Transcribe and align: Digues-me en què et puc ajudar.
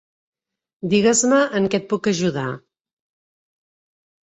Digues-me 0.93 1.41
en 1.59 1.69
què 1.75 1.81
et 1.83 1.87
puc 1.93 2.11
ajudar. 2.15 2.49